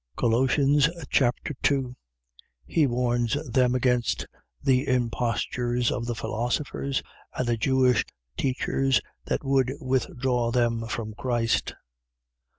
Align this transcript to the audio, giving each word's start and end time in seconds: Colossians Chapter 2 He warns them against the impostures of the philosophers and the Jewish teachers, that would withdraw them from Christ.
Colossians 0.15 0.89
Chapter 1.11 1.53
2 1.61 1.95
He 2.65 2.87
warns 2.87 3.37
them 3.47 3.75
against 3.75 4.25
the 4.59 4.87
impostures 4.87 5.91
of 5.91 6.07
the 6.07 6.15
philosophers 6.15 7.03
and 7.35 7.47
the 7.47 7.55
Jewish 7.55 8.03
teachers, 8.35 8.99
that 9.25 9.43
would 9.43 9.71
withdraw 9.79 10.49
them 10.49 10.87
from 10.87 11.13
Christ. 11.13 11.75